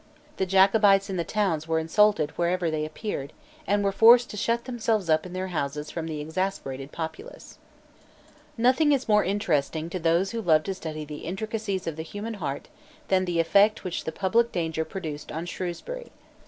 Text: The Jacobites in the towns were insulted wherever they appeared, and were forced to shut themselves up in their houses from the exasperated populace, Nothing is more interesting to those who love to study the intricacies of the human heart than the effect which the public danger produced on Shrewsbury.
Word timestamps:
The 0.37 0.47
Jacobites 0.47 1.11
in 1.11 1.17
the 1.17 1.23
towns 1.23 1.67
were 1.67 1.77
insulted 1.77 2.31
wherever 2.31 2.71
they 2.71 2.85
appeared, 2.85 3.33
and 3.67 3.83
were 3.83 3.91
forced 3.91 4.31
to 4.31 4.35
shut 4.37 4.65
themselves 4.65 5.11
up 5.11 5.27
in 5.27 5.33
their 5.33 5.49
houses 5.49 5.91
from 5.91 6.07
the 6.07 6.19
exasperated 6.19 6.91
populace, 6.91 7.59
Nothing 8.57 8.93
is 8.93 9.07
more 9.07 9.23
interesting 9.23 9.91
to 9.91 9.99
those 9.99 10.31
who 10.31 10.41
love 10.41 10.63
to 10.63 10.73
study 10.73 11.05
the 11.05 11.19
intricacies 11.25 11.85
of 11.85 11.97
the 11.97 12.01
human 12.01 12.33
heart 12.41 12.67
than 13.09 13.25
the 13.25 13.39
effect 13.39 13.83
which 13.83 14.05
the 14.05 14.11
public 14.11 14.51
danger 14.51 14.83
produced 14.83 15.31
on 15.31 15.45
Shrewsbury. 15.45 16.11